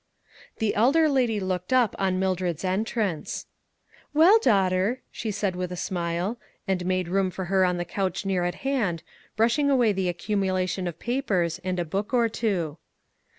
The 0.57 0.73
elder 0.73 1.07
lady 1.07 1.39
looked 1.39 1.71
up, 1.71 1.95
on 1.99 2.17
Mildred's 2.17 2.65
entrance:" 2.65 3.45
Well, 4.15 4.39
daughter," 4.39 5.01
she 5.11 5.29
said 5.29 5.55
with 5.55 5.71
a 5.71 5.75
smile, 5.75 6.39
and 6.67 6.83
made 6.87 7.07
room 7.07 7.29
for 7.29 7.45
her 7.53 7.63
on 7.63 7.77
the 7.77 7.85
couch 7.85 8.25
near 8.25 8.41
SHADOWED 8.41 8.55
LIVES. 8.55 8.61
377 8.61 8.81
at 8.81 8.89
hand, 8.89 9.03
brushing 9.37 9.69
away 9.69 9.91
the 9.93 10.09
accumulation 10.09 10.87
of 10.87 10.97
papers 10.97 11.59
and 11.63 11.77
a 11.79 11.85
book 11.85 12.15
or 12.15 12.27
two. 12.27 12.79